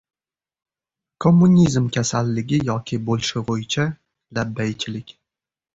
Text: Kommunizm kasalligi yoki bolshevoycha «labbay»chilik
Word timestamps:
Kommunizm 1.25 1.85
kasalligi 1.99 2.59
yoki 2.71 2.97
bolshevoycha 3.11 3.87
«labbay»chilik 4.37 5.19